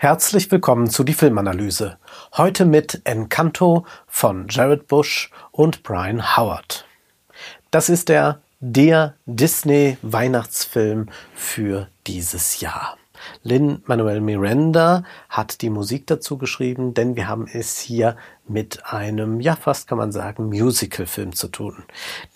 Herzlich 0.00 0.48
willkommen 0.52 0.88
zu 0.88 1.02
die 1.02 1.12
Filmanalyse. 1.12 1.98
Heute 2.36 2.64
mit 2.66 3.00
Encanto 3.02 3.84
von 4.06 4.46
Jared 4.48 4.86
Bush 4.86 5.32
und 5.50 5.82
Brian 5.82 6.36
Howard. 6.36 6.86
Das 7.72 7.88
ist 7.88 8.08
der 8.08 8.40
der 8.60 9.14
Disney 9.26 9.98
Weihnachtsfilm 10.02 11.08
für 11.34 11.88
dieses 12.06 12.60
Jahr. 12.60 12.96
Lin 13.42 13.82
Manuel 13.86 14.20
Miranda 14.20 15.02
hat 15.28 15.62
die 15.62 15.70
Musik 15.70 16.06
dazu 16.06 16.38
geschrieben, 16.38 16.94
denn 16.94 17.16
wir 17.16 17.26
haben 17.26 17.48
es 17.52 17.80
hier 17.80 18.16
mit 18.46 18.86
einem, 18.86 19.40
ja 19.40 19.56
fast 19.56 19.88
kann 19.88 19.98
man 19.98 20.12
sagen, 20.12 20.46
Musical-Film 20.46 21.34
zu 21.34 21.48
tun. 21.48 21.82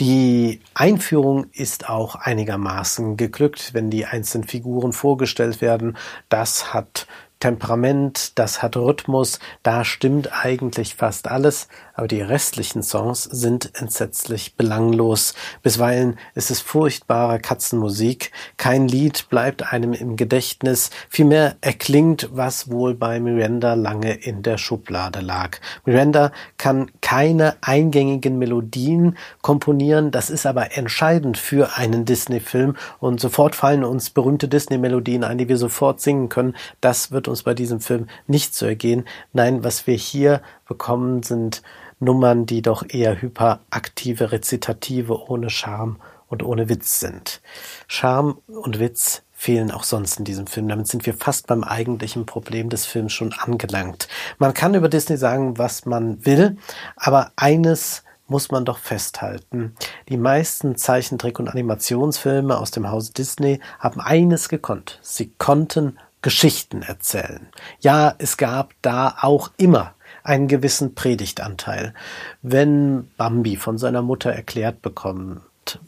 Die 0.01 0.61
Einführung 0.75 1.47
ist 1.53 1.89
auch 1.89 2.17
einigermaßen 2.17 3.17
geglückt, 3.17 3.73
wenn 3.73 3.89
die 3.89 4.05
einzelnen 4.05 4.49
Figuren 4.49 4.93
vorgestellt 4.93 5.61
werden. 5.61 5.97
Das 6.29 6.75
hat 6.75 7.07
Temperament, 7.43 8.39
das 8.39 8.63
hat 8.63 8.77
Rhythmus, 8.77 9.41
da 9.65 9.85
stimmt 9.85 10.31
eigentlich 10.45 10.95
fast 10.95 11.27
alles, 11.27 11.67
aber 11.95 12.07
die 12.07 12.21
restlichen 12.21 12.85
Songs 12.85 13.25
sind 13.25 13.73
entsetzlich 13.75 14.55
belanglos. 14.55 15.35
Bisweilen 15.61 16.19
ist 16.37 16.53
es 16.53 16.61
furchtbare 16.61 17.41
Katzenmusik, 17.41 18.31
kein 18.59 18.87
Lied 18.87 19.29
bleibt 19.29 19.73
einem 19.73 19.93
im 19.93 20.15
Gedächtnis, 20.15 20.91
vielmehr 21.09 21.57
erklingt, 21.63 22.29
was 22.33 22.71
wohl 22.71 22.95
bei 22.95 23.19
Miranda 23.19 23.75
lange 23.75 24.15
in 24.15 24.45
der 24.45 24.57
Schublade 24.57 25.19
lag. 25.19 25.59
Miranda 25.85 26.31
kann 26.59 26.93
keine 27.01 27.57
eingängigen 27.61 28.39
Melodien 28.39 29.19
komponieren, 29.41 30.13
das 30.13 30.31
ist 30.31 30.47
aber 30.47 30.77
entscheidend 30.77 31.39
für 31.39 31.77
einen 31.77 32.05
Disney-Film 32.05 32.77
und 33.01 33.19
sofort 33.19 33.57
fallen 33.57 33.83
uns 33.83 34.11
berühmte 34.11 34.47
Disney-Melodien 34.47 35.25
ein, 35.25 35.39
die 35.39 35.49
wir 35.49 35.57
sofort 35.57 36.01
singen 36.01 36.29
können. 36.29 36.55
Das 36.81 37.11
wird 37.11 37.32
uns 37.33 37.43
bei 37.43 37.55
diesem 37.55 37.81
Film 37.81 38.07
nicht 38.27 38.55
zu 38.55 38.67
ergehen. 38.67 39.05
Nein, 39.33 39.65
was 39.65 39.87
wir 39.87 39.97
hier 39.97 40.43
bekommen, 40.69 41.23
sind 41.23 41.63
Nummern, 41.99 42.47
die 42.47 42.63
doch 42.63 42.85
eher 42.89 43.21
hyperaktive 43.21 44.33
Rezitative 44.33 45.29
ohne 45.29 45.51
Charme 45.51 45.97
und 46.29 46.43
ohne 46.43 46.69
Witz 46.69 47.01
sind. 47.01 47.41
Charme 47.89 48.39
und 48.47 48.79
Witz 48.79 49.23
fehlen 49.33 49.71
auch 49.71 49.85
sonst 49.85 50.19
in 50.19 50.25
diesem 50.25 50.47
Film. 50.47 50.69
Damit 50.69 50.87
sind 50.87 51.05
wir 51.05 51.15
fast 51.15 51.47
beim 51.47 51.65
eigentlichen 51.65 52.27
Problem 52.27 52.69
des 52.69 52.87
Films 52.87 53.13
schon 53.13 53.33
angelangt. 53.33 54.09
Man 54.39 54.55
kann 54.55 54.75
über 54.75 54.89
Disney 54.89 55.17
sagen, 55.17 55.59
was 55.59 55.85
man 55.85 56.25
will, 56.25 56.57
aber 56.97 57.33
eines 57.37 58.05
muss 58.29 58.51
man 58.51 58.65
doch 58.65 58.79
festhalten. 58.79 59.75
Die 60.09 60.17
meisten 60.17 60.77
Zeichentrick- 60.77 61.39
und 61.39 61.49
Animationsfilme 61.49 62.57
aus 62.57 62.71
dem 62.71 62.91
Hause 62.91 63.13
Disney 63.13 63.61
haben 63.79 64.01
eines 64.01 64.49
gekonnt. 64.49 64.99
Sie 65.03 65.33
konnten 65.39 65.99
Geschichten 66.23 66.83
erzählen. 66.83 67.49
Ja, 67.81 68.15
es 68.19 68.37
gab 68.37 68.75
da 68.81 69.17
auch 69.21 69.51
immer 69.57 69.95
einen 70.23 70.49
gewissen 70.49 70.95
Predigtanteil. 70.95 71.95
Wenn 72.43 73.11
Bambi 73.17 73.57
von 73.57 73.77
seiner 73.79 74.03
Mutter 74.03 74.33
erklärt 74.33 74.83
bekommt, 74.83 75.41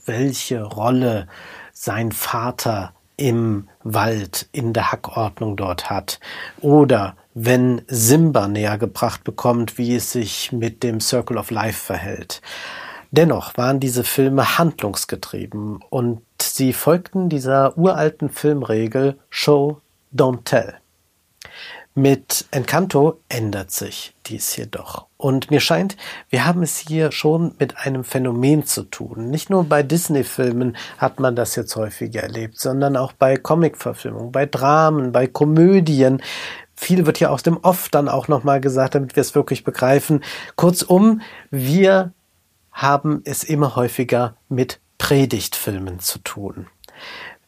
welche 0.06 0.62
Rolle 0.62 1.28
sein 1.72 2.12
Vater 2.12 2.92
im 3.16 3.68
Wald 3.84 4.48
in 4.52 4.72
der 4.72 4.90
Hackordnung 4.90 5.56
dort 5.56 5.88
hat, 5.88 6.18
oder 6.60 7.16
wenn 7.34 7.82
Simba 7.86 8.48
näher 8.48 8.78
gebracht 8.78 9.24
bekommt, 9.24 9.78
wie 9.78 9.94
es 9.96 10.12
sich 10.12 10.52
mit 10.52 10.82
dem 10.82 11.00
Circle 11.00 11.38
of 11.38 11.50
Life 11.50 11.84
verhält. 11.84 12.42
Dennoch 13.10 13.56
waren 13.56 13.78
diese 13.78 14.02
Filme 14.02 14.58
handlungsgetrieben 14.58 15.80
und 15.90 16.22
sie 16.42 16.72
folgten 16.72 17.28
dieser 17.28 17.78
uralten 17.78 18.28
Filmregel 18.28 19.18
Show, 19.30 19.80
Don't 20.14 20.44
Tell. 20.44 20.74
Mit 21.96 22.46
Encanto 22.50 23.20
ändert 23.28 23.70
sich 23.70 24.16
dies 24.26 24.56
jedoch. 24.56 25.06
Und 25.16 25.52
mir 25.52 25.60
scheint, 25.60 25.96
wir 26.28 26.44
haben 26.44 26.64
es 26.64 26.76
hier 26.76 27.12
schon 27.12 27.54
mit 27.60 27.78
einem 27.78 28.02
Phänomen 28.02 28.66
zu 28.66 28.82
tun. 28.82 29.30
Nicht 29.30 29.48
nur 29.48 29.62
bei 29.64 29.84
Disney-Filmen 29.84 30.76
hat 30.98 31.20
man 31.20 31.36
das 31.36 31.54
jetzt 31.54 31.76
häufiger 31.76 32.24
erlebt, 32.24 32.58
sondern 32.58 32.96
auch 32.96 33.12
bei 33.12 33.36
Comic-Verfilmungen, 33.36 34.32
bei 34.32 34.44
Dramen, 34.44 35.12
bei 35.12 35.28
Komödien. 35.28 36.20
Viel 36.74 37.06
wird 37.06 37.20
ja 37.20 37.28
aus 37.28 37.44
dem 37.44 37.58
Off 37.58 37.88
dann 37.90 38.08
auch 38.08 38.26
nochmal 38.26 38.60
gesagt, 38.60 38.96
damit 38.96 39.14
wir 39.14 39.20
es 39.20 39.36
wirklich 39.36 39.62
begreifen. 39.62 40.24
Kurzum, 40.56 41.20
wir 41.52 42.12
haben 42.72 43.22
es 43.24 43.44
immer 43.44 43.76
häufiger 43.76 44.36
mit 44.48 44.80
Predigtfilmen 44.98 46.00
zu 46.00 46.18
tun. 46.18 46.66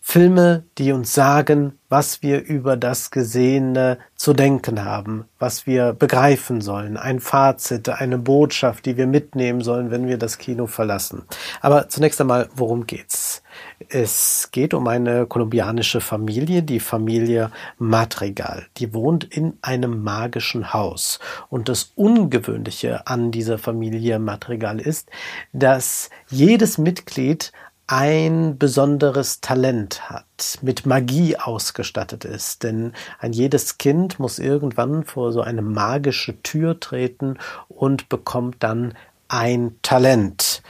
Filme, 0.09 0.63
die 0.79 0.93
uns 0.93 1.13
sagen, 1.13 1.81
was 1.89 2.23
wir 2.23 2.45
über 2.45 2.77
das 2.77 3.11
Gesehene 3.11 3.99
zu 4.15 4.35
denken 4.35 4.85
haben, 4.85 5.25
was 5.41 5.67
wir 5.67 5.95
begreifen 5.95 6.61
sollen, 6.61 6.97
ein 6.97 7.19
Fazit, 7.19 7.89
eine 7.89 8.17
Botschaft, 8.17 8.87
die 8.87 8.97
wir 8.97 9.09
mitnehmen 9.09 9.63
sollen, 9.63 9.91
wenn 9.91 10.07
wir 10.07 10.17
das 10.17 10.39
Kino 10.39 10.69
verlassen. 10.69 11.25
Aber 11.61 11.89
zunächst 11.89 12.21
einmal, 12.21 12.49
worum 12.55 12.87
geht's? 12.87 13.43
Es 13.89 14.51
geht 14.53 14.75
um 14.75 14.87
eine 14.87 15.27
kolumbianische 15.27 16.01
Familie, 16.01 16.63
die 16.63 16.81
Familie 16.81 17.51
Madrigal. 17.79 18.67
Die 18.77 18.95
wohnt 18.95 19.25
in 19.25 19.59
einem 19.61 20.05
magischen 20.05 20.73
Haus. 20.73 21.19
Und 21.51 21.69
das 21.69 21.93
Ungewöhnliche 21.97 23.09
an 23.09 23.33
dieser 23.33 23.59
Familie 23.59 24.21
Madrigal 24.21 24.81
ist, 24.81 25.11
dass 25.53 26.11
jedes 26.29 26.79
Mitglied 26.79 27.51
ein 27.87 28.59
besonderes 28.59 29.41
Talent 29.41 30.11
hat, 30.11 30.59
mit 30.63 30.87
Magie 30.87 31.37
ausgestattet 31.37 32.25
ist. 32.25 32.63
Denn 32.63 32.93
ein 33.21 33.33
jedes 33.33 33.79
Kind 33.79 34.19
muss 34.19 34.39
irgendwann 34.39 35.05
vor 35.05 35.33
so 35.33 35.41
eine 35.41 35.63
magische 35.63 36.43
Tür 36.43 36.81
treten 36.81 37.39
und 37.69 38.09
bekommt 38.09 38.57
dann 38.61 38.95
ein 39.29 39.77
Talent. 39.83 40.63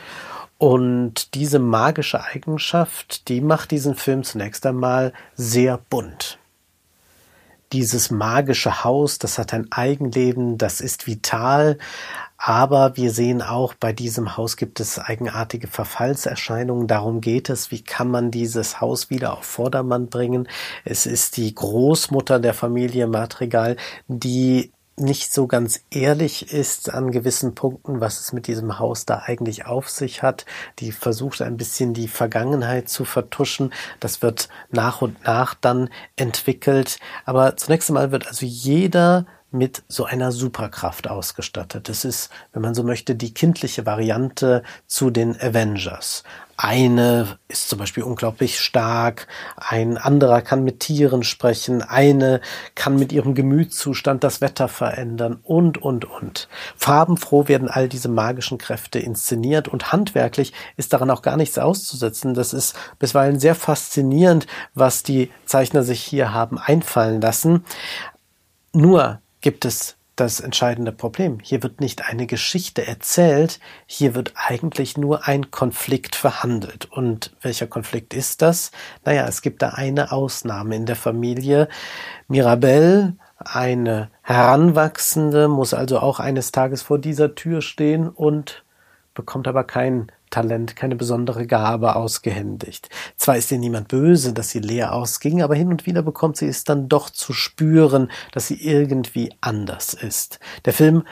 Und 0.59 1.35
diese 1.35 1.59
magische 1.59 2.23
Eigenschaft, 2.23 3.29
die 3.29 3.41
macht 3.41 3.71
diesen 3.71 3.95
Film 3.95 4.23
zunächst 4.25 4.65
einmal 4.67 5.13
sehr 5.35 5.79
bunt. 5.91 6.39
Dieses 7.73 8.11
magische 8.11 8.85
Haus, 8.85 9.19
das 9.19 9.39
hat 9.39 9.53
ein 9.53 9.67
Eigenleben, 9.73 10.57
das 10.57 10.81
ist 10.81 11.07
vital, 11.07 11.79
aber 12.39 12.97
wir 12.97 13.11
sehen 13.11 13.41
auch, 13.41 13.75
bei 13.75 13.93
diesem 13.93 14.37
Haus 14.37 14.57
gibt 14.57 14.79
es 14.79 14.99
eigenartige 14.99 15.69
Verfallserscheinungen. 15.69 16.87
Darum 16.87 17.21
geht 17.21 17.49
es. 17.49 17.71
Wie 17.71 17.83
kann 17.83 18.11
man 18.11 18.31
dieses 18.31 18.81
Haus 18.81 19.11
wieder 19.11 19.33
auf 19.33 19.45
Vordermann 19.45 20.09
bringen? 20.09 20.47
Es 20.85 21.07
ist 21.07 21.39
die 21.39 21.55
Großmutter 21.55 22.39
der 22.39 22.55
Familie 22.55 23.07
Madrigal, 23.07 23.77
die 24.07 24.73
nicht 24.97 25.33
so 25.33 25.47
ganz 25.47 25.83
ehrlich 25.91 26.53
ist 26.53 26.93
an 26.93 27.11
gewissen 27.11 27.55
Punkten, 27.55 28.01
was 28.01 28.21
es 28.21 28.33
mit 28.33 28.47
diesem 28.47 28.79
Haus 28.79 29.05
da 29.05 29.23
eigentlich 29.27 29.67
auf 29.67 29.91
sich 29.91 30.23
hat. 30.23 30.47
Die 30.79 30.93
versucht 30.93 31.43
ein 31.43 31.57
bisschen 31.57 31.93
die 31.95 32.09
Vergangenheit 32.09 32.89
zu 32.89 33.05
vertuschen. 33.05 33.73
Das 34.01 34.23
wird 34.23 34.49
nach 34.71 35.03
und 35.03 35.23
nach 35.25 35.55
dann 35.55 35.91
entwickelt. 36.17 36.99
Aber 37.25 37.57
zunächst 37.57 37.91
einmal 37.91 38.11
wird 38.11 38.27
also 38.27 38.47
jeder 38.47 39.27
mit 39.51 39.85
so 39.89 40.05
einer 40.05 40.33
Superkraft 40.33 41.09
ausgestattet. 41.09 41.89
Es 41.89 42.05
ist, 42.05 42.31
wenn 42.53 42.63
man 42.63 42.75
so 42.75 42.83
möchte, 42.83 43.15
die 43.15 43.33
kindliche 43.33 43.87
Variante 43.87 44.63
zu 44.87 45.11
den 45.11 45.41
Avengers. 45.41 46.25
Eine 46.59 47.39
ist 47.49 47.69
zum 47.69 47.79
Beispiel 47.79 48.03
unglaublich 48.03 48.61
stark, 48.61 49.27
ein 49.57 49.99
anderer 49.99 50.41
kann 50.41 50.65
mit 50.65 50.81
Tieren 50.81 51.23
sprechen, 51.23 51.83
eine 51.83 52.41
kann 52.75 52.99
mit 52.99 53.13
ihrem 53.13 53.35
Gemütszustand 53.35 54.25
das 54.25 54.41
Wetter 54.41 54.69
verändern 54.69 55.39
und, 55.43 55.77
und, 55.77 56.07
und. 56.07 56.49
Farbenfroh 56.77 57.49
werden 57.49 57.69
all 57.69 57.91
diese 57.91 58.09
magischen 58.09 58.57
Kräfte 58.57 58.99
inszeniert 58.99 59.69
und 59.69 59.93
handwerklich 59.93 60.55
ist 60.79 60.95
daran 60.95 61.11
auch 61.11 61.21
gar 61.21 61.37
nichts 61.37 61.59
auszusetzen. 61.59 62.33
Das 62.33 62.55
ist 62.55 62.75
bisweilen 62.99 63.39
sehr 63.39 63.55
faszinierend, 63.55 64.47
was 64.73 65.03
die 65.03 65.31
Zeichner 65.45 65.83
sich 65.83 66.01
hier 66.01 66.33
haben 66.33 66.59
einfallen 66.59 67.21
lassen. 67.21 67.65
Nur 68.73 69.21
gibt 69.43 69.67
es 69.67 69.96
das 70.17 70.41
entscheidende 70.41 70.93
Problem. 70.93 71.39
Hier 71.43 71.63
wird 71.63 71.81
nicht 71.81 72.07
eine 72.07 72.27
Geschichte 72.27 72.87
erzählt, 72.87 73.61
hier 73.87 74.15
wird 74.15 74.33
eigentlich 74.35 74.97
nur 74.97 75.29
ein 75.29 75.51
Konflikt 75.51 76.17
verhandelt. 76.17 76.87
Und 76.91 77.37
welcher 77.43 77.67
Konflikt 77.67 78.15
ist 78.15 78.41
das? 78.43 78.73
Naja, 79.05 79.27
es 79.29 79.43
gibt 79.43 79.61
da 79.63 79.71
eine 79.71 80.13
Ausnahme 80.13 80.75
in 80.75 80.87
der 80.87 80.97
Familie. 80.97 81.69
Mirabelle, 82.29 83.17
eine 83.39 84.11
Heranwachsende, 84.23 85.49
muss 85.49 85.75
also 85.75 86.01
auch 86.01 86.19
eines 86.19 86.51
Tages 86.51 86.81
vor 86.81 86.99
dieser 86.99 87.35
Tür 87.35 87.61
stehen 87.61 88.09
und 88.09 88.65
bekommt 89.15 89.47
aber 89.47 89.65
kein 89.65 90.11
Talent, 90.37 90.77
keine 90.77 90.97
besondere 90.97 91.47
Gabe 91.47 91.97
ausgehändigt. 91.97 92.91
Zwar 93.17 93.39
ist 93.39 93.51
ihr 93.51 93.57
niemand 93.59 93.89
böse, 93.89 94.35
dass 94.35 94.51
sie 94.51 94.59
leer 94.59 94.93
ausging, 94.93 95.43
aber 95.43 95.55
hin 95.55 95.69
und 95.69 95.87
wieder 95.87 96.03
bekommt 96.03 96.37
sie 96.37 96.47
es 96.47 96.65
dann 96.65 96.91
doch 96.91 97.09
zu 97.09 97.33
spüren, 97.33 98.11
dass 98.33 98.47
sie 98.47 98.63
irgendwie 98.63 99.33
anders 99.41 99.95
ist. 99.95 100.39
Der 100.67 100.75
Film 100.75 101.05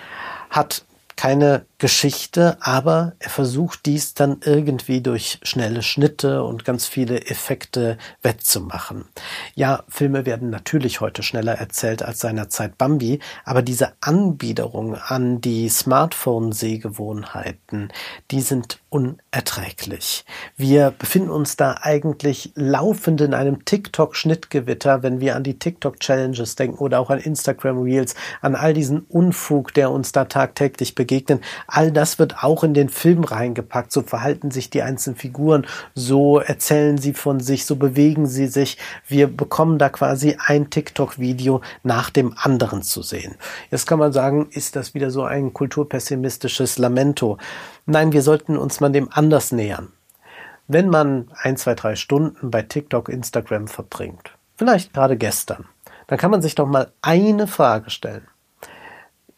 hat 0.50 0.84
keine 1.16 1.66
Geschichte, 1.78 2.56
aber 2.60 3.14
er 3.18 3.30
versucht 3.30 3.86
dies 3.86 4.14
dann 4.14 4.40
irgendwie 4.44 5.00
durch 5.02 5.38
schnelle 5.42 5.82
Schnitte 5.82 6.42
und 6.42 6.64
ganz 6.64 6.86
viele 6.86 7.26
Effekte 7.26 7.98
wettzumachen. 8.22 9.04
Ja, 9.54 9.84
Filme 9.88 10.24
werden 10.24 10.48
natürlich 10.50 11.00
heute 11.00 11.22
schneller 11.22 11.54
erzählt 11.54 12.02
als 12.02 12.20
seinerzeit 12.20 12.78
Bambi, 12.78 13.20
aber 13.44 13.62
diese 13.62 13.92
Anbiederung 14.00 14.96
an 14.96 15.40
die 15.40 15.68
Smartphone-Sehgewohnheiten, 15.68 17.92
die 18.30 18.40
sind 18.40 18.78
unerträglich. 18.88 20.24
Wir 20.56 20.92
befinden 20.92 21.30
uns 21.30 21.56
da 21.56 21.78
eigentlich 21.82 22.52
laufend 22.54 23.20
in 23.20 23.34
einem 23.34 23.64
TikTok-Schnittgewitter, 23.64 25.02
wenn 25.02 25.18
wir 25.20 25.34
an 25.36 25.42
die 25.42 25.58
TikTok-Challenges 25.58 26.56
denken 26.56 26.78
oder 26.78 27.00
auch 27.00 27.10
an 27.10 27.18
Instagram 27.18 27.82
Reels, 27.82 28.14
an 28.40 28.54
all 28.54 28.72
diesen 28.72 29.00
Unfug, 29.00 29.74
der 29.74 29.90
uns 29.90 30.12
da 30.12 30.24
tagtäglich 30.24 30.94
begegnen. 31.04 31.40
All 31.66 31.92
das 31.92 32.18
wird 32.18 32.42
auch 32.42 32.64
in 32.64 32.72
den 32.72 32.88
Film 32.88 33.24
reingepackt. 33.24 33.92
So 33.92 34.02
verhalten 34.02 34.50
sich 34.50 34.70
die 34.70 34.80
einzelnen 34.80 35.16
Figuren, 35.16 35.66
so 35.94 36.38
erzählen 36.38 36.96
sie 36.96 37.12
von 37.12 37.40
sich, 37.40 37.66
so 37.66 37.76
bewegen 37.76 38.26
sie 38.26 38.46
sich. 38.46 38.78
Wir 39.06 39.26
bekommen 39.26 39.78
da 39.78 39.90
quasi 39.90 40.38
ein 40.46 40.70
TikTok-Video 40.70 41.60
nach 41.82 42.08
dem 42.08 42.34
anderen 42.38 42.82
zu 42.82 43.02
sehen. 43.02 43.34
Jetzt 43.70 43.86
kann 43.86 43.98
man 43.98 44.14
sagen, 44.14 44.48
ist 44.50 44.76
das 44.76 44.94
wieder 44.94 45.10
so 45.10 45.24
ein 45.24 45.52
kulturpessimistisches 45.52 46.78
Lamento. 46.78 47.36
Nein, 47.84 48.12
wir 48.12 48.22
sollten 48.22 48.56
uns 48.56 48.80
mal 48.80 48.90
dem 48.90 49.08
anders 49.12 49.52
nähern. 49.52 49.92
Wenn 50.66 50.88
man 50.88 51.30
ein, 51.36 51.58
zwei, 51.58 51.74
drei 51.74 51.96
Stunden 51.96 52.50
bei 52.50 52.62
TikTok, 52.62 53.10
Instagram 53.10 53.68
verbringt, 53.68 54.30
vielleicht 54.56 54.94
gerade 54.94 55.18
gestern, 55.18 55.66
dann 56.06 56.18
kann 56.18 56.30
man 56.30 56.40
sich 56.40 56.54
doch 56.54 56.66
mal 56.66 56.92
eine 57.02 57.46
Frage 57.46 57.90
stellen. 57.90 58.26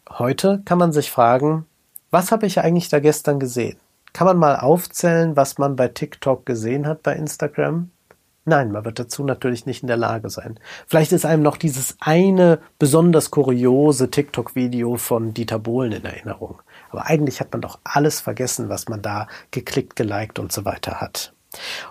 Heute 0.09 0.61
kann 0.65 0.77
man 0.77 0.93
sich 0.93 1.11
fragen, 1.11 1.65
was 2.11 2.31
habe 2.31 2.45
ich 2.45 2.59
eigentlich 2.59 2.89
da 2.89 2.99
gestern 2.99 3.39
gesehen? 3.39 3.77
Kann 4.13 4.25
man 4.25 4.37
mal 4.37 4.55
aufzählen, 4.55 5.35
was 5.35 5.57
man 5.57 5.75
bei 5.75 5.89
TikTok 5.89 6.45
gesehen 6.45 6.87
hat 6.87 7.03
bei 7.03 7.13
Instagram? 7.13 7.91
Nein, 8.45 8.71
man 8.71 8.85
wird 8.85 8.97
dazu 8.97 9.25
natürlich 9.25 9.65
nicht 9.65 9.83
in 9.83 9.87
der 9.87 9.97
Lage 9.97 10.29
sein. 10.29 10.57
Vielleicht 10.87 11.11
ist 11.11 11.25
einem 11.25 11.43
noch 11.43 11.57
dieses 11.57 11.97
eine 11.99 12.59
besonders 12.79 13.29
kuriose 13.29 14.09
TikTok-Video 14.09 14.95
von 14.95 15.33
Dieter 15.33 15.59
Bohlen 15.59 15.91
in 15.91 16.05
Erinnerung. 16.05 16.61
Aber 16.89 17.07
eigentlich 17.07 17.41
hat 17.41 17.51
man 17.51 17.59
doch 17.59 17.79
alles 17.83 18.21
vergessen, 18.21 18.69
was 18.69 18.87
man 18.87 19.01
da 19.01 19.27
geklickt, 19.51 19.97
geliked 19.97 20.39
und 20.39 20.53
so 20.53 20.63
weiter 20.63 21.01
hat. 21.01 21.33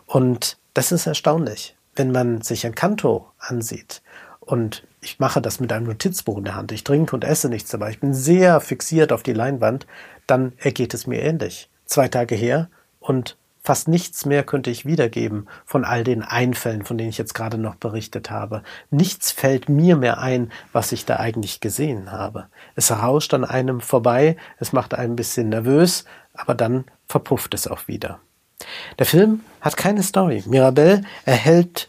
Und 0.06 0.56
das 0.72 0.92
ist 0.92 1.06
erstaunlich, 1.06 1.76
wenn 1.94 2.10
man 2.10 2.40
sich 2.40 2.64
ein 2.64 2.74
Kanto 2.74 3.30
ansieht 3.38 4.00
und 4.46 4.86
ich 5.00 5.18
mache 5.18 5.42
das 5.42 5.60
mit 5.60 5.72
einem 5.72 5.86
Notizbuch 5.86 6.38
in 6.38 6.44
der 6.44 6.54
Hand. 6.54 6.72
Ich 6.72 6.84
trinke 6.84 7.14
und 7.14 7.24
esse 7.24 7.48
nichts 7.48 7.70
dabei. 7.70 7.90
Ich 7.90 8.00
bin 8.00 8.14
sehr 8.14 8.60
fixiert 8.60 9.12
auf 9.12 9.22
die 9.22 9.34
Leinwand. 9.34 9.86
Dann 10.26 10.52
ergeht 10.56 10.94
es 10.94 11.06
mir 11.06 11.20
ähnlich. 11.20 11.68
Zwei 11.84 12.08
Tage 12.08 12.34
her 12.34 12.70
und 13.00 13.36
Fast 13.66 13.88
nichts 13.88 14.24
mehr 14.26 14.44
könnte 14.44 14.70
ich 14.70 14.86
wiedergeben 14.86 15.48
von 15.64 15.84
all 15.84 16.04
den 16.04 16.22
Einfällen, 16.22 16.84
von 16.84 16.96
denen 16.96 17.10
ich 17.10 17.18
jetzt 17.18 17.34
gerade 17.34 17.58
noch 17.58 17.74
berichtet 17.74 18.30
habe. 18.30 18.62
Nichts 18.92 19.32
fällt 19.32 19.68
mir 19.68 19.96
mehr 19.96 20.18
ein, 20.18 20.52
was 20.72 20.92
ich 20.92 21.04
da 21.04 21.16
eigentlich 21.16 21.58
gesehen 21.58 22.12
habe. 22.12 22.46
Es 22.76 22.92
rauscht 22.92 23.34
an 23.34 23.44
einem 23.44 23.80
vorbei, 23.80 24.36
es 24.60 24.72
macht 24.72 24.94
einen 24.94 25.14
ein 25.14 25.16
bisschen 25.16 25.48
nervös, 25.48 26.04
aber 26.32 26.54
dann 26.54 26.84
verpufft 27.08 27.54
es 27.54 27.66
auch 27.66 27.88
wieder. 27.88 28.20
Der 29.00 29.06
Film 29.06 29.40
hat 29.60 29.76
keine 29.76 30.04
Story. 30.04 30.44
Mirabelle 30.46 31.02
erhält 31.24 31.88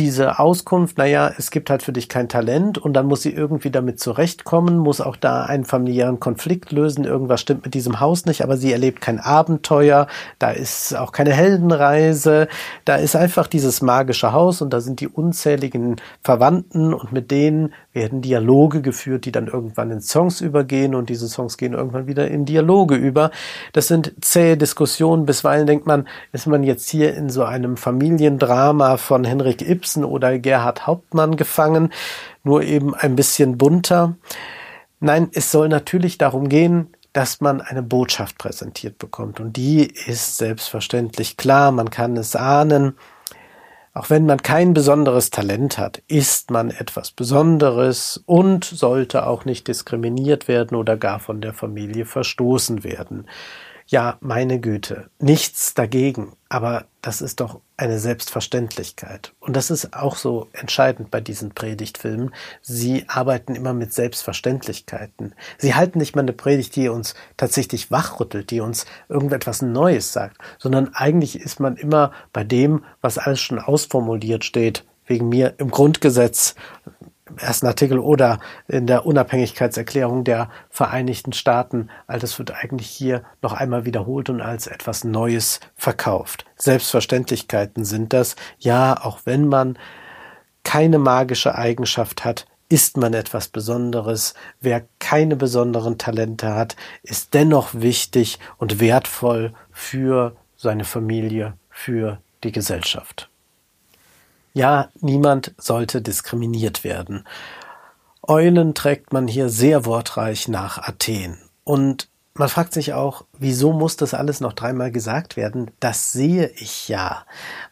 diese 0.00 0.38
Auskunft, 0.38 0.96
naja, 0.96 1.30
es 1.36 1.50
gibt 1.50 1.68
halt 1.68 1.82
für 1.82 1.92
dich 1.92 2.08
kein 2.08 2.26
Talent 2.26 2.78
und 2.78 2.94
dann 2.94 3.04
muss 3.04 3.20
sie 3.20 3.32
irgendwie 3.34 3.70
damit 3.70 4.00
zurechtkommen, 4.00 4.78
muss 4.78 5.02
auch 5.02 5.14
da 5.14 5.42
einen 5.42 5.66
familiären 5.66 6.18
Konflikt 6.18 6.72
lösen, 6.72 7.04
irgendwas 7.04 7.42
stimmt 7.42 7.66
mit 7.66 7.74
diesem 7.74 8.00
Haus 8.00 8.24
nicht, 8.24 8.42
aber 8.42 8.56
sie 8.56 8.72
erlebt 8.72 9.02
kein 9.02 9.20
Abenteuer, 9.20 10.06
da 10.38 10.52
ist 10.52 10.96
auch 10.96 11.12
keine 11.12 11.34
Heldenreise, 11.34 12.48
da 12.86 12.96
ist 12.96 13.14
einfach 13.14 13.46
dieses 13.46 13.82
magische 13.82 14.32
Haus 14.32 14.62
und 14.62 14.72
da 14.72 14.80
sind 14.80 15.00
die 15.00 15.08
unzähligen 15.08 15.96
Verwandten 16.22 16.94
und 16.94 17.12
mit 17.12 17.30
denen 17.30 17.74
werden 17.92 18.22
Dialoge 18.22 18.82
geführt, 18.82 19.24
die 19.24 19.32
dann 19.32 19.48
irgendwann 19.48 19.90
in 19.90 20.00
Songs 20.00 20.40
übergehen 20.40 20.94
und 20.94 21.08
diese 21.08 21.28
Songs 21.28 21.56
gehen 21.56 21.72
irgendwann 21.72 22.06
wieder 22.06 22.28
in 22.28 22.44
Dialoge 22.44 22.94
über. 22.94 23.30
Das 23.72 23.88
sind 23.88 24.12
zähe 24.20 24.56
Diskussionen, 24.56 25.26
bisweilen 25.26 25.66
denkt 25.66 25.86
man, 25.86 26.06
ist 26.32 26.46
man 26.46 26.62
jetzt 26.62 26.88
hier 26.88 27.14
in 27.14 27.30
so 27.30 27.42
einem 27.44 27.76
Familiendrama 27.76 28.96
von 28.96 29.24
Henrik 29.24 29.68
Ibsen 29.68 30.04
oder 30.04 30.38
Gerhard 30.38 30.86
Hauptmann 30.86 31.36
gefangen, 31.36 31.92
nur 32.44 32.62
eben 32.62 32.94
ein 32.94 33.16
bisschen 33.16 33.58
bunter. 33.58 34.16
Nein, 35.00 35.28
es 35.32 35.50
soll 35.50 35.68
natürlich 35.68 36.18
darum 36.18 36.48
gehen, 36.48 36.88
dass 37.12 37.40
man 37.40 37.60
eine 37.60 37.82
Botschaft 37.82 38.38
präsentiert 38.38 38.98
bekommt. 38.98 39.40
Und 39.40 39.56
die 39.56 39.84
ist 39.84 40.36
selbstverständlich 40.36 41.36
klar, 41.36 41.72
man 41.72 41.90
kann 41.90 42.16
es 42.16 42.36
ahnen. 42.36 42.94
Auch 43.92 44.08
wenn 44.08 44.24
man 44.24 44.40
kein 44.40 44.72
besonderes 44.72 45.30
Talent 45.30 45.76
hat, 45.76 46.00
ist 46.06 46.52
man 46.52 46.70
etwas 46.70 47.10
Besonderes 47.10 48.22
und 48.24 48.64
sollte 48.64 49.26
auch 49.26 49.44
nicht 49.44 49.66
diskriminiert 49.66 50.46
werden 50.46 50.76
oder 50.76 50.96
gar 50.96 51.18
von 51.18 51.40
der 51.40 51.54
Familie 51.54 52.06
verstoßen 52.06 52.84
werden. 52.84 53.26
Ja, 53.90 54.18
meine 54.20 54.60
Güte, 54.60 55.10
nichts 55.18 55.74
dagegen, 55.74 56.36
aber 56.48 56.84
das 57.02 57.20
ist 57.20 57.40
doch 57.40 57.60
eine 57.76 57.98
Selbstverständlichkeit. 57.98 59.32
Und 59.40 59.56
das 59.56 59.72
ist 59.72 59.94
auch 59.94 60.14
so 60.14 60.46
entscheidend 60.52 61.10
bei 61.10 61.20
diesen 61.20 61.50
Predigtfilmen. 61.50 62.32
Sie 62.62 63.04
arbeiten 63.08 63.56
immer 63.56 63.74
mit 63.74 63.92
Selbstverständlichkeiten. 63.92 65.34
Sie 65.58 65.74
halten 65.74 65.98
nicht 65.98 66.14
mal 66.14 66.22
eine 66.22 66.32
Predigt, 66.32 66.76
die 66.76 66.88
uns 66.88 67.16
tatsächlich 67.36 67.90
wachrüttelt, 67.90 68.52
die 68.52 68.60
uns 68.60 68.86
irgendetwas 69.08 69.60
Neues 69.60 70.12
sagt, 70.12 70.36
sondern 70.60 70.94
eigentlich 70.94 71.40
ist 71.40 71.58
man 71.58 71.74
immer 71.74 72.12
bei 72.32 72.44
dem, 72.44 72.84
was 73.00 73.18
alles 73.18 73.40
schon 73.40 73.58
ausformuliert 73.58 74.44
steht, 74.44 74.84
wegen 75.06 75.28
mir 75.28 75.54
im 75.58 75.72
Grundgesetz 75.72 76.54
ersten 77.36 77.66
Artikel 77.66 77.98
oder 77.98 78.38
in 78.68 78.86
der 78.86 79.06
Unabhängigkeitserklärung 79.06 80.24
der 80.24 80.50
Vereinigten 80.68 81.32
Staaten. 81.32 81.88
All 82.06 82.18
das 82.18 82.38
wird 82.38 82.52
eigentlich 82.52 82.88
hier 82.88 83.22
noch 83.42 83.52
einmal 83.52 83.84
wiederholt 83.84 84.30
und 84.30 84.40
als 84.40 84.66
etwas 84.66 85.04
Neues 85.04 85.60
verkauft. 85.76 86.44
Selbstverständlichkeiten 86.56 87.84
sind 87.84 88.12
das. 88.12 88.36
Ja, 88.58 89.00
auch 89.02 89.20
wenn 89.24 89.48
man 89.48 89.78
keine 90.62 90.98
magische 90.98 91.54
Eigenschaft 91.54 92.24
hat, 92.24 92.46
ist 92.68 92.96
man 92.96 93.14
etwas 93.14 93.48
Besonderes. 93.48 94.34
Wer 94.60 94.86
keine 94.98 95.36
besonderen 95.36 95.98
Talente 95.98 96.54
hat, 96.54 96.76
ist 97.02 97.34
dennoch 97.34 97.70
wichtig 97.74 98.38
und 98.58 98.80
wertvoll 98.80 99.52
für 99.72 100.36
seine 100.56 100.84
Familie, 100.84 101.54
für 101.70 102.20
die 102.44 102.52
Gesellschaft. 102.52 103.29
Ja, 104.52 104.88
niemand 105.00 105.54
sollte 105.58 106.02
diskriminiert 106.02 106.84
werden. 106.84 107.24
Eulen 108.22 108.74
trägt 108.74 109.12
man 109.12 109.28
hier 109.28 109.48
sehr 109.48 109.84
wortreich 109.86 110.48
nach 110.48 110.78
Athen. 110.78 111.38
Und 111.64 112.08
man 112.34 112.48
fragt 112.48 112.72
sich 112.72 112.94
auch, 112.94 113.24
wieso 113.38 113.72
muss 113.72 113.96
das 113.96 114.14
alles 114.14 114.40
noch 114.40 114.52
dreimal 114.52 114.90
gesagt 114.90 115.36
werden? 115.36 115.70
Das 115.80 116.12
sehe 116.12 116.48
ich 116.56 116.88
ja. 116.88 117.24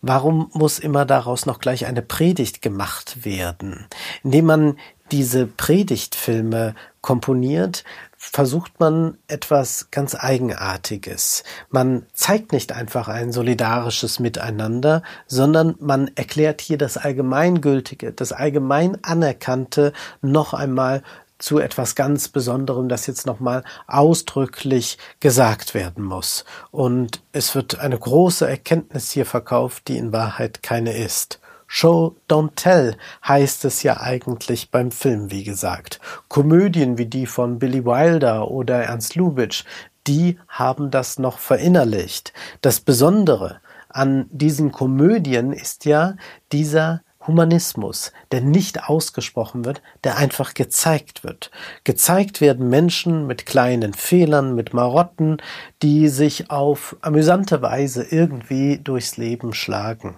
Warum 0.02 0.50
muss 0.52 0.78
immer 0.78 1.04
daraus 1.04 1.46
noch 1.46 1.58
gleich 1.58 1.86
eine 1.86 2.02
Predigt 2.02 2.60
gemacht 2.60 3.24
werden? 3.24 3.86
Indem 4.22 4.46
man 4.46 4.78
diese 5.10 5.46
Predigtfilme 5.46 6.74
komponiert, 7.08 7.84
versucht 8.18 8.80
man 8.80 9.16
etwas 9.28 9.90
ganz 9.90 10.14
Eigenartiges. 10.14 11.42
Man 11.70 12.04
zeigt 12.12 12.52
nicht 12.52 12.70
einfach 12.70 13.08
ein 13.08 13.32
solidarisches 13.32 14.20
Miteinander, 14.20 15.02
sondern 15.26 15.74
man 15.80 16.10
erklärt 16.16 16.60
hier 16.60 16.76
das 16.76 16.98
Allgemeingültige, 16.98 18.12
das 18.12 18.32
allgemein 18.32 19.02
Anerkannte 19.02 19.94
noch 20.20 20.52
einmal 20.52 21.02
zu 21.38 21.58
etwas 21.60 21.94
ganz 21.94 22.28
Besonderem, 22.28 22.90
das 22.90 23.06
jetzt 23.06 23.24
nochmal 23.24 23.64
ausdrücklich 23.86 24.98
gesagt 25.18 25.72
werden 25.72 26.04
muss. 26.04 26.44
Und 26.70 27.22
es 27.32 27.54
wird 27.54 27.78
eine 27.78 27.98
große 27.98 28.46
Erkenntnis 28.46 29.12
hier 29.12 29.24
verkauft, 29.24 29.88
die 29.88 29.96
in 29.96 30.12
Wahrheit 30.12 30.62
keine 30.62 30.94
ist. 30.94 31.40
Show, 31.70 32.16
don't 32.30 32.52
tell 32.56 32.96
heißt 33.26 33.66
es 33.66 33.82
ja 33.82 34.00
eigentlich 34.00 34.70
beim 34.70 34.90
Film, 34.90 35.30
wie 35.30 35.44
gesagt. 35.44 36.00
Komödien 36.28 36.96
wie 36.96 37.06
die 37.06 37.26
von 37.26 37.58
Billy 37.58 37.84
Wilder 37.84 38.50
oder 38.50 38.82
Ernst 38.84 39.16
Lubitsch, 39.16 39.64
die 40.06 40.38
haben 40.48 40.90
das 40.90 41.18
noch 41.18 41.38
verinnerlicht. 41.38 42.32
Das 42.62 42.80
Besondere 42.80 43.60
an 43.90 44.26
diesen 44.30 44.72
Komödien 44.72 45.52
ist 45.52 45.84
ja 45.84 46.16
dieser 46.52 47.02
Humanismus, 47.26 48.12
der 48.32 48.40
nicht 48.40 48.84
ausgesprochen 48.84 49.66
wird, 49.66 49.82
der 50.04 50.16
einfach 50.16 50.54
gezeigt 50.54 51.22
wird. 51.22 51.50
Gezeigt 51.84 52.40
werden 52.40 52.70
Menschen 52.70 53.26
mit 53.26 53.44
kleinen 53.44 53.92
Fehlern, 53.92 54.54
mit 54.54 54.72
Marotten, 54.72 55.36
die 55.82 56.08
sich 56.08 56.50
auf 56.50 56.96
amüsante 57.02 57.60
Weise 57.60 58.06
irgendwie 58.08 58.78
durchs 58.78 59.18
Leben 59.18 59.52
schlagen. 59.52 60.16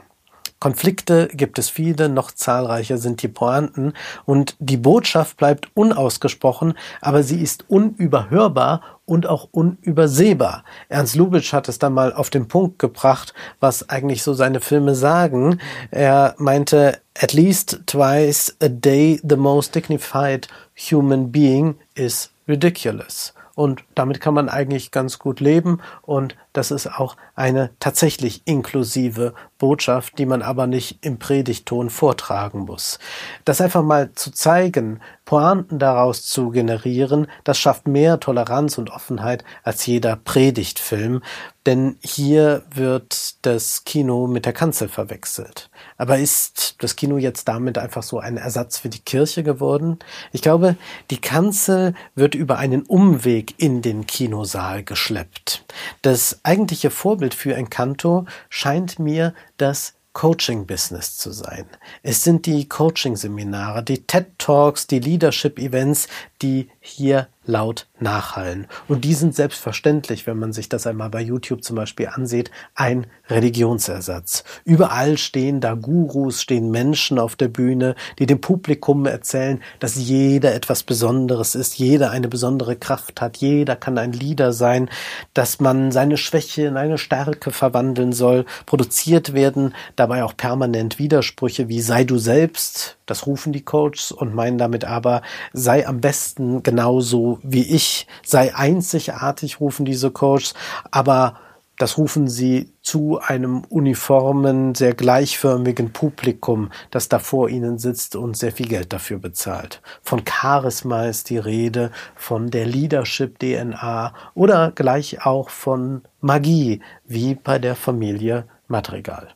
Konflikte 0.60 1.28
gibt 1.32 1.58
es 1.58 1.70
viele, 1.70 2.10
noch 2.10 2.30
zahlreicher 2.30 2.98
sind 2.98 3.22
die 3.22 3.28
Pointen 3.28 3.94
und 4.26 4.56
die 4.58 4.76
Botschaft 4.76 5.38
bleibt 5.38 5.70
unausgesprochen, 5.74 6.74
aber 7.00 7.22
sie 7.22 7.40
ist 7.40 7.64
unüberhörbar 7.68 8.82
und 9.06 9.26
auch 9.26 9.48
unübersehbar. 9.50 10.64
Ernst 10.90 11.16
Lubitsch 11.16 11.54
hat 11.54 11.68
es 11.70 11.78
da 11.78 11.88
mal 11.88 12.12
auf 12.12 12.28
den 12.28 12.46
Punkt 12.46 12.78
gebracht, 12.78 13.32
was 13.58 13.88
eigentlich 13.88 14.22
so 14.22 14.34
seine 14.34 14.60
Filme 14.60 14.94
sagen. 14.94 15.60
Er 15.90 16.34
meinte, 16.36 17.00
at 17.18 17.32
least 17.32 17.80
twice 17.86 18.54
a 18.62 18.68
day 18.68 19.18
the 19.26 19.36
most 19.36 19.74
dignified 19.74 20.46
human 20.76 21.32
being 21.32 21.76
is 21.94 22.30
ridiculous. 22.46 23.32
Und 23.54 23.82
damit 23.94 24.20
kann 24.20 24.34
man 24.34 24.48
eigentlich 24.48 24.90
ganz 24.90 25.18
gut 25.18 25.40
leben 25.40 25.80
und 26.02 26.36
das 26.52 26.70
ist 26.70 26.86
auch 26.86 27.16
eine 27.34 27.70
tatsächlich 27.78 28.42
inklusive 28.44 29.34
Botschaft, 29.58 30.18
die 30.18 30.26
man 30.26 30.42
aber 30.42 30.66
nicht 30.66 30.98
im 31.04 31.18
Predigton 31.18 31.90
vortragen 31.90 32.60
muss. 32.60 32.98
Das 33.44 33.60
einfach 33.60 33.82
mal 33.82 34.12
zu 34.14 34.32
zeigen, 34.32 35.00
Pointen 35.24 35.78
daraus 35.78 36.24
zu 36.24 36.50
generieren, 36.50 37.28
das 37.44 37.58
schafft 37.58 37.86
mehr 37.86 38.18
Toleranz 38.18 38.78
und 38.78 38.90
Offenheit 38.90 39.44
als 39.62 39.86
jeder 39.86 40.16
Predigtfilm, 40.16 41.22
denn 41.66 41.98
hier 42.00 42.62
wird 42.74 43.46
das 43.46 43.84
Kino 43.84 44.26
mit 44.26 44.46
der 44.46 44.52
Kanzel 44.52 44.88
verwechselt. 44.88 45.70
Aber 45.98 46.18
ist 46.18 46.76
das 46.80 46.96
Kino 46.96 47.18
jetzt 47.18 47.46
damit 47.46 47.76
einfach 47.78 48.02
so 48.02 48.18
ein 48.18 48.38
Ersatz 48.38 48.78
für 48.78 48.88
die 48.88 49.00
Kirche 49.00 49.42
geworden? 49.42 49.98
Ich 50.32 50.42
glaube, 50.42 50.76
die 51.10 51.20
Kanzel 51.20 51.94
wird 52.14 52.34
über 52.34 52.58
einen 52.58 52.82
Umweg 52.82 53.54
in 53.58 53.82
den 53.82 54.06
Kinosaal 54.06 54.82
geschleppt. 54.82 55.64
Das 56.02 56.39
eigentliche 56.42 56.90
Vorbild 56.90 57.34
für 57.34 57.54
Encanto 57.54 58.26
scheint 58.48 58.98
mir 58.98 59.34
das 59.56 59.94
Coaching-Business 60.12 61.16
zu 61.16 61.30
sein. 61.30 61.66
Es 62.02 62.24
sind 62.24 62.46
die 62.46 62.68
Coaching-Seminare, 62.68 63.84
die 63.84 64.06
TED-Talks, 64.06 64.88
die 64.88 64.98
Leadership-Events, 64.98 66.08
die 66.42 66.68
hier 66.80 67.28
laut 67.50 67.86
nachhallen. 67.98 68.66
Und 68.88 69.04
die 69.04 69.14
sind 69.14 69.34
selbstverständlich, 69.34 70.26
wenn 70.26 70.38
man 70.38 70.52
sich 70.52 70.68
das 70.68 70.86
einmal 70.86 71.10
bei 71.10 71.20
YouTube 71.20 71.62
zum 71.62 71.76
Beispiel 71.76 72.08
ansieht, 72.08 72.50
ein 72.74 73.06
Religionsersatz. 73.28 74.44
Überall 74.64 75.18
stehen 75.18 75.60
da 75.60 75.74
Gurus, 75.74 76.40
stehen 76.40 76.70
Menschen 76.70 77.18
auf 77.18 77.36
der 77.36 77.48
Bühne, 77.48 77.94
die 78.18 78.26
dem 78.26 78.40
Publikum 78.40 79.04
erzählen, 79.04 79.60
dass 79.80 79.96
jeder 79.96 80.54
etwas 80.54 80.82
Besonderes 80.82 81.54
ist, 81.54 81.78
jeder 81.78 82.10
eine 82.10 82.28
besondere 82.28 82.76
Kraft 82.76 83.20
hat, 83.20 83.36
jeder 83.36 83.76
kann 83.76 83.98
ein 83.98 84.12
Leader 84.12 84.52
sein, 84.52 84.88
dass 85.34 85.60
man 85.60 85.92
seine 85.92 86.16
Schwäche 86.16 86.62
in 86.62 86.76
eine 86.76 86.96
Stärke 86.96 87.50
verwandeln 87.50 88.12
soll, 88.12 88.46
produziert 88.64 89.34
werden 89.34 89.74
dabei 89.96 90.24
auch 90.24 90.36
permanent 90.36 90.98
Widersprüche 90.98 91.68
wie 91.68 91.80
sei 91.80 92.04
du 92.04 92.18
selbst, 92.18 92.96
das 93.10 93.26
rufen 93.26 93.52
die 93.52 93.64
Coaches 93.64 94.12
und 94.12 94.34
meinen 94.34 94.56
damit 94.56 94.84
aber, 94.84 95.22
sei 95.52 95.86
am 95.86 96.00
besten 96.00 96.62
genauso 96.62 97.40
wie 97.42 97.64
ich, 97.74 98.06
sei 98.24 98.54
einzigartig, 98.54 99.60
rufen 99.60 99.84
diese 99.84 100.12
Coaches, 100.12 100.54
aber 100.92 101.34
das 101.76 101.96
rufen 101.96 102.28
sie 102.28 102.74
zu 102.82 103.20
einem 103.20 103.62
uniformen, 103.70 104.74
sehr 104.74 104.94
gleichförmigen 104.94 105.92
Publikum, 105.92 106.70
das 106.90 107.08
da 107.08 107.18
vor 107.18 107.48
ihnen 107.48 107.78
sitzt 107.78 108.16
und 108.16 108.36
sehr 108.36 108.52
viel 108.52 108.68
Geld 108.68 108.92
dafür 108.92 109.18
bezahlt. 109.18 109.80
Von 110.02 110.22
Charisma 110.26 111.06
ist 111.06 111.30
die 111.30 111.38
Rede, 111.38 111.90
von 112.14 112.50
der 112.50 112.66
Leadership-DNA 112.66 114.12
oder 114.34 114.72
gleich 114.72 115.24
auch 115.24 115.48
von 115.48 116.02
Magie, 116.20 116.80
wie 117.06 117.34
bei 117.34 117.58
der 117.58 117.74
Familie 117.74 118.44
Madrigal 118.68 119.34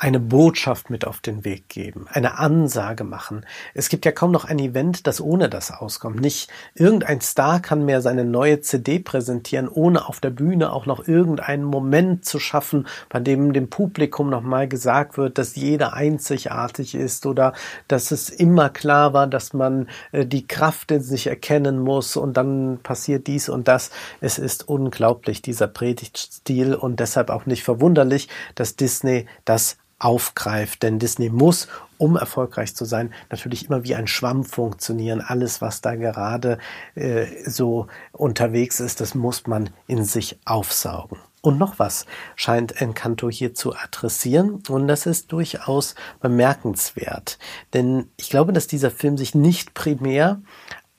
eine 0.00 0.18
Botschaft 0.18 0.88
mit 0.88 1.06
auf 1.06 1.20
den 1.20 1.44
Weg 1.44 1.68
geben, 1.68 2.06
eine 2.08 2.38
Ansage 2.38 3.04
machen. 3.04 3.44
Es 3.74 3.90
gibt 3.90 4.06
ja 4.06 4.12
kaum 4.12 4.32
noch 4.32 4.46
ein 4.46 4.58
Event, 4.58 5.06
das 5.06 5.20
ohne 5.20 5.50
das 5.50 5.70
auskommt. 5.70 6.18
Nicht 6.20 6.50
irgendein 6.74 7.20
Star 7.20 7.60
kann 7.60 7.84
mehr 7.84 8.00
seine 8.00 8.24
neue 8.24 8.62
CD 8.62 8.98
präsentieren, 8.98 9.68
ohne 9.68 10.08
auf 10.08 10.18
der 10.18 10.30
Bühne 10.30 10.72
auch 10.72 10.86
noch 10.86 11.06
irgendeinen 11.06 11.64
Moment 11.64 12.24
zu 12.24 12.38
schaffen, 12.38 12.88
bei 13.10 13.20
dem 13.20 13.52
dem 13.52 13.68
Publikum 13.68 14.30
nochmal 14.30 14.68
gesagt 14.68 15.18
wird, 15.18 15.36
dass 15.36 15.54
jeder 15.54 15.92
einzigartig 15.92 16.94
ist 16.94 17.26
oder 17.26 17.52
dass 17.86 18.10
es 18.10 18.30
immer 18.30 18.70
klar 18.70 19.12
war, 19.12 19.26
dass 19.26 19.52
man 19.52 19.86
äh, 20.12 20.24
die 20.24 20.46
Kraft 20.46 20.92
in 20.92 21.02
sich 21.02 21.26
erkennen 21.26 21.78
muss 21.78 22.16
und 22.16 22.38
dann 22.38 22.78
passiert 22.82 23.26
dies 23.26 23.50
und 23.50 23.68
das. 23.68 23.90
Es 24.22 24.38
ist 24.38 24.66
unglaublich, 24.66 25.42
dieser 25.42 25.66
Predigtstil 25.66 26.74
und 26.74 27.00
deshalb 27.00 27.28
auch 27.28 27.44
nicht 27.44 27.64
verwunderlich, 27.64 28.30
dass 28.54 28.76
Disney 28.76 29.26
das 29.44 29.76
aufgreift. 30.00 30.82
Denn 30.82 30.98
Disney 30.98 31.30
muss, 31.30 31.68
um 31.98 32.16
erfolgreich 32.16 32.74
zu 32.74 32.84
sein, 32.84 33.14
natürlich 33.30 33.66
immer 33.66 33.84
wie 33.84 33.94
ein 33.94 34.08
Schwamm 34.08 34.44
funktionieren. 34.44 35.20
Alles, 35.20 35.60
was 35.60 35.80
da 35.80 35.94
gerade 35.94 36.58
äh, 36.96 37.26
so 37.48 37.86
unterwegs 38.12 38.80
ist, 38.80 39.00
das 39.00 39.14
muss 39.14 39.46
man 39.46 39.70
in 39.86 40.04
sich 40.04 40.38
aufsaugen. 40.44 41.18
Und 41.42 41.58
noch 41.58 41.78
was 41.78 42.04
scheint 42.36 42.82
Encanto 42.82 43.30
hier 43.30 43.54
zu 43.54 43.74
adressieren 43.74 44.62
und 44.68 44.88
das 44.88 45.06
ist 45.06 45.32
durchaus 45.32 45.94
bemerkenswert. 46.20 47.38
Denn 47.72 48.10
ich 48.16 48.28
glaube, 48.28 48.52
dass 48.52 48.66
dieser 48.66 48.90
Film 48.90 49.16
sich 49.16 49.34
nicht 49.34 49.72
primär 49.72 50.42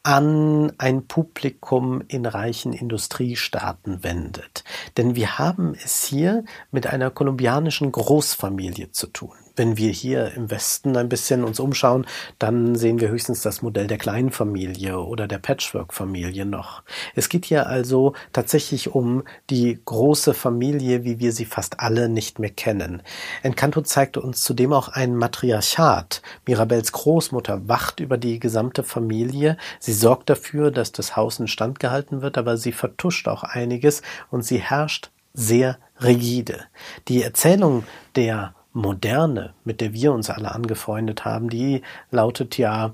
an 0.03 0.73
ein 0.77 1.07
Publikum 1.07 2.01
in 2.07 2.25
reichen 2.25 2.73
Industriestaaten 2.73 4.03
wendet. 4.03 4.63
Denn 4.97 5.15
wir 5.15 5.37
haben 5.37 5.75
es 5.75 6.03
hier 6.03 6.43
mit 6.71 6.87
einer 6.87 7.11
kolumbianischen 7.11 7.91
Großfamilie 7.91 8.91
zu 8.91 9.07
tun. 9.07 9.35
Wenn 9.61 9.77
wir 9.77 9.91
hier 9.91 10.33
im 10.33 10.49
Westen 10.49 10.97
ein 10.97 11.07
bisschen 11.07 11.43
uns 11.43 11.59
umschauen, 11.59 12.07
dann 12.39 12.75
sehen 12.75 12.99
wir 12.99 13.09
höchstens 13.09 13.43
das 13.43 13.61
Modell 13.61 13.85
der 13.85 13.99
Kleinfamilie 13.99 14.97
oder 14.97 15.27
der 15.27 15.37
Patchwork-Familie 15.37 16.47
noch. 16.47 16.81
Es 17.13 17.29
geht 17.29 17.45
hier 17.45 17.67
also 17.67 18.13
tatsächlich 18.33 18.95
um 18.95 19.21
die 19.51 19.79
große 19.85 20.33
Familie, 20.33 21.03
wie 21.03 21.19
wir 21.19 21.31
sie 21.31 21.45
fast 21.45 21.79
alle 21.79 22.09
nicht 22.09 22.39
mehr 22.39 22.49
kennen. 22.49 23.03
Encanto 23.43 23.81
zeigte 23.81 24.19
uns 24.19 24.43
zudem 24.43 24.73
auch 24.73 24.87
ein 24.87 25.15
Matriarchat. 25.15 26.23
Mirabels 26.47 26.91
Großmutter 26.91 27.67
wacht 27.69 27.99
über 27.99 28.17
die 28.17 28.39
gesamte 28.39 28.83
Familie. 28.83 29.57
Sie 29.77 29.93
sorgt 29.93 30.31
dafür, 30.31 30.71
dass 30.71 30.91
das 30.91 31.15
Haus 31.15 31.39
in 31.39 31.47
Stand 31.47 31.79
gehalten 31.79 32.23
wird, 32.23 32.39
aber 32.39 32.57
sie 32.57 32.71
vertuscht 32.71 33.27
auch 33.27 33.43
einiges 33.43 34.01
und 34.31 34.43
sie 34.43 34.57
herrscht 34.57 35.11
sehr 35.35 35.77
rigide. 36.01 36.61
Die 37.07 37.21
Erzählung 37.21 37.83
der 38.15 38.55
Moderne, 38.73 39.53
mit 39.63 39.81
der 39.81 39.93
wir 39.93 40.13
uns 40.13 40.29
alle 40.29 40.53
angefreundet 40.53 41.25
haben, 41.25 41.49
die 41.49 41.81
lautet 42.09 42.57
ja, 42.57 42.93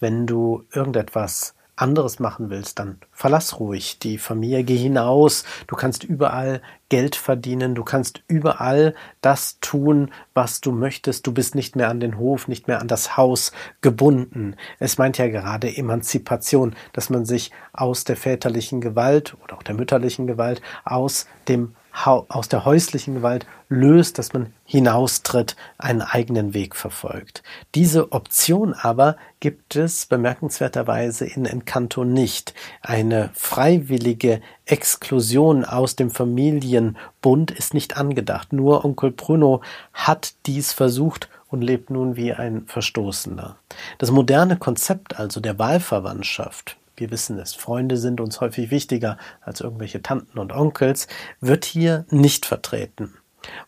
wenn 0.00 0.26
du 0.26 0.64
irgendetwas 0.72 1.54
anderes 1.76 2.20
machen 2.20 2.50
willst, 2.50 2.78
dann 2.78 2.98
verlass 3.10 3.58
ruhig 3.58 3.98
die 3.98 4.18
Familie, 4.18 4.62
geh 4.62 4.76
hinaus, 4.76 5.44
du 5.66 5.74
kannst 5.74 6.04
überall 6.04 6.62
Geld 6.88 7.16
verdienen, 7.16 7.74
du 7.74 7.82
kannst 7.82 8.22
überall 8.28 8.94
das 9.20 9.58
tun, 9.60 10.12
was 10.34 10.60
du 10.60 10.70
möchtest, 10.70 11.26
du 11.26 11.32
bist 11.32 11.54
nicht 11.54 11.74
mehr 11.74 11.88
an 11.88 11.98
den 11.98 12.16
Hof, 12.18 12.46
nicht 12.46 12.68
mehr 12.68 12.80
an 12.80 12.86
das 12.86 13.16
Haus 13.16 13.50
gebunden. 13.80 14.54
Es 14.78 14.98
meint 14.98 15.18
ja 15.18 15.26
gerade 15.26 15.76
Emanzipation, 15.76 16.76
dass 16.92 17.10
man 17.10 17.24
sich 17.24 17.50
aus 17.72 18.04
der 18.04 18.16
väterlichen 18.16 18.80
Gewalt 18.80 19.36
oder 19.42 19.56
auch 19.56 19.62
der 19.64 19.74
mütterlichen 19.74 20.26
Gewalt, 20.26 20.62
aus 20.84 21.26
dem 21.48 21.74
aus 22.02 22.48
der 22.48 22.64
häuslichen 22.64 23.14
Gewalt 23.14 23.46
löst, 23.68 24.18
dass 24.18 24.32
man 24.32 24.52
hinaustritt, 24.64 25.56
einen 25.78 26.02
eigenen 26.02 26.52
Weg 26.52 26.74
verfolgt. 26.76 27.42
Diese 27.74 28.12
Option 28.12 28.74
aber 28.74 29.16
gibt 29.40 29.76
es 29.76 30.06
bemerkenswerterweise 30.06 31.24
in 31.24 31.46
Encanto 31.46 32.04
nicht. 32.04 32.52
Eine 32.82 33.30
freiwillige 33.34 34.40
Exklusion 34.66 35.64
aus 35.64 35.96
dem 35.96 36.10
Familienbund 36.10 37.50
ist 37.50 37.74
nicht 37.74 37.96
angedacht. 37.96 38.52
Nur 38.52 38.84
Onkel 38.84 39.12
Bruno 39.12 39.60
hat 39.92 40.34
dies 40.46 40.72
versucht 40.72 41.28
und 41.48 41.62
lebt 41.62 41.90
nun 41.90 42.16
wie 42.16 42.32
ein 42.32 42.64
Verstoßener. 42.66 43.56
Das 43.98 44.10
moderne 44.10 44.56
Konzept 44.56 45.18
also 45.18 45.40
der 45.40 45.58
Wahlverwandtschaft, 45.58 46.76
wir 46.96 47.10
wissen 47.10 47.38
es, 47.38 47.54
Freunde 47.54 47.96
sind 47.96 48.20
uns 48.20 48.40
häufig 48.40 48.70
wichtiger 48.70 49.18
als 49.40 49.60
irgendwelche 49.60 50.02
Tanten 50.02 50.38
und 50.38 50.52
Onkels, 50.52 51.08
wird 51.40 51.64
hier 51.64 52.04
nicht 52.10 52.46
vertreten. 52.46 53.14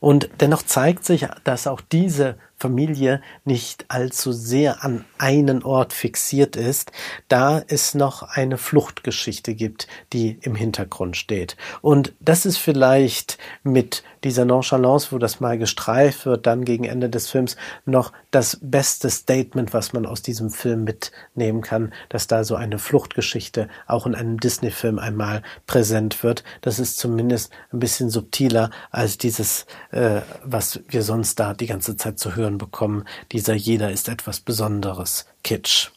Und 0.00 0.30
dennoch 0.40 0.62
zeigt 0.62 1.04
sich, 1.04 1.26
dass 1.44 1.66
auch 1.66 1.80
diese 1.80 2.36
Familie 2.58 3.20
nicht 3.44 3.84
allzu 3.88 4.32
sehr 4.32 4.82
an 4.82 5.04
einen 5.18 5.62
Ort 5.62 5.92
fixiert 5.92 6.56
ist, 6.56 6.90
da 7.28 7.62
es 7.68 7.94
noch 7.94 8.22
eine 8.22 8.56
Fluchtgeschichte 8.56 9.54
gibt, 9.54 9.88
die 10.12 10.38
im 10.40 10.54
Hintergrund 10.54 11.16
steht. 11.16 11.56
Und 11.82 12.14
das 12.20 12.46
ist 12.46 12.56
vielleicht 12.56 13.36
mit 13.62 14.02
dieser 14.24 14.44
Nonchalance, 14.44 15.12
wo 15.12 15.18
das 15.18 15.40
mal 15.40 15.58
gestreift 15.58 16.26
wird, 16.26 16.46
dann 16.46 16.64
gegen 16.64 16.84
Ende 16.84 17.10
des 17.10 17.30
Films 17.30 17.56
noch 17.84 18.12
das 18.30 18.58
beste 18.60 19.10
Statement, 19.10 19.72
was 19.72 19.92
man 19.92 20.06
aus 20.06 20.22
diesem 20.22 20.50
Film 20.50 20.84
mitnehmen 20.84 21.60
kann, 21.60 21.92
dass 22.08 22.26
da 22.26 22.42
so 22.42 22.56
eine 22.56 22.78
Fluchtgeschichte 22.78 23.68
auch 23.86 24.06
in 24.06 24.14
einem 24.14 24.40
Disney-Film 24.40 24.98
einmal 24.98 25.42
präsent 25.66 26.22
wird. 26.22 26.42
Das 26.62 26.78
ist 26.78 26.98
zumindest 26.98 27.52
ein 27.72 27.78
bisschen 27.78 28.10
subtiler 28.10 28.70
als 28.90 29.18
dieses, 29.18 29.66
äh, 29.92 30.22
was 30.42 30.80
wir 30.88 31.02
sonst 31.02 31.38
da 31.38 31.54
die 31.54 31.66
ganze 31.66 31.96
Zeit 31.96 32.18
zu 32.18 32.34
hören 32.34 32.45
bekommen. 32.50 33.04
Dieser 33.32 33.54
Jeder 33.54 33.90
ist 33.90 34.08
etwas 34.08 34.40
Besonderes 34.40 35.26
Kitsch. 35.42 35.90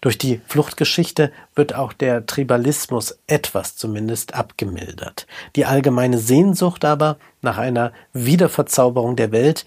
Durch 0.00 0.18
die 0.18 0.40
Fluchtgeschichte 0.46 1.32
wird 1.54 1.74
auch 1.74 1.92
der 1.92 2.26
Tribalismus 2.26 3.18
etwas 3.26 3.76
zumindest 3.76 4.34
abgemildert. 4.34 5.26
Die 5.56 5.64
allgemeine 5.64 6.18
Sehnsucht 6.18 6.84
aber 6.84 7.16
nach 7.42 7.58
einer 7.58 7.92
Wiederverzauberung 8.12 9.16
der 9.16 9.32
Welt 9.32 9.64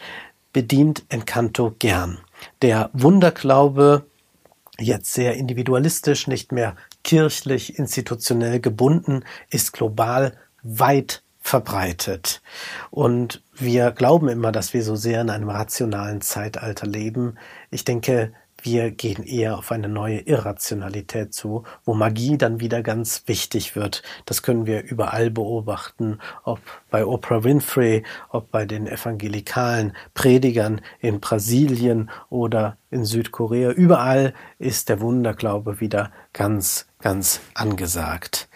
bedient 0.54 1.04
Encanto 1.10 1.76
gern. 1.78 2.20
Der 2.62 2.90
Wunderglaube, 2.94 4.06
jetzt 4.80 5.14
sehr 5.14 5.36
individualistisch, 5.36 6.28
nicht 6.28 6.52
mehr 6.52 6.76
kirchlich, 7.04 7.78
institutionell 7.78 8.60
gebunden, 8.60 9.24
ist 9.50 9.74
global 9.74 10.38
weit 10.64 11.22
verbreitet. 11.48 12.42
Und 12.92 13.42
wir 13.54 13.92
glauben 13.92 14.28
immer, 14.28 14.52
dass 14.52 14.74
wir 14.74 14.84
so 14.84 14.98
sehr 14.98 15.22
in 15.22 15.30
einem 15.30 15.50
rationalen 15.50 16.20
Zeitalter 16.20 16.86
leben. 16.86 17.38
Ich 17.72 17.86
denke, 17.86 18.34
wir 18.62 18.92
gehen 18.92 19.24
eher 19.24 19.58
auf 19.58 19.72
eine 19.72 19.88
neue 19.88 20.20
Irrationalität 20.20 21.34
zu, 21.34 21.64
wo 21.86 21.94
Magie 21.94 22.38
dann 22.38 22.60
wieder 22.60 22.82
ganz 22.82 23.24
wichtig 23.28 23.78
wird. 23.78 24.04
Das 24.26 24.42
können 24.42 24.66
wir 24.66 24.84
überall 24.84 25.30
beobachten, 25.30 26.20
ob 26.44 26.60
bei 26.90 27.06
Oprah 27.06 27.46
Winfrey, 27.46 28.04
ob 28.30 28.52
bei 28.52 28.66
den 28.66 28.86
evangelikalen 28.86 29.96
Predigern 30.16 30.82
in 31.00 31.22
Brasilien 31.22 32.10
oder 32.30 32.78
in 32.92 33.06
Südkorea. 33.06 33.72
Überall 33.72 34.34
ist 34.60 34.90
der 34.90 35.00
Wunderglaube 35.00 35.80
wieder 35.80 36.12
ganz, 36.34 36.88
ganz 37.00 37.40
angesagt. 37.54 38.50